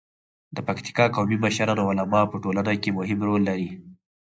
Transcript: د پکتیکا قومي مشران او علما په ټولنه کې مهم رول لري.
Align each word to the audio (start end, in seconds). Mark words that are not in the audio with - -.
د 0.55 0.57
پکتیکا 0.67 1.05
قومي 1.15 1.37
مشران 1.43 1.77
او 1.81 1.87
علما 1.91 2.21
په 2.31 2.35
ټولنه 2.43 2.73
کې 2.81 2.89
مهم 2.97 3.19
رول 3.27 3.41
لري. 3.49 3.69